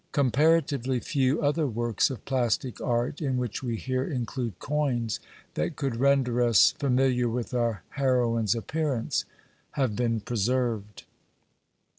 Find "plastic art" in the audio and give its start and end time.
2.25-3.21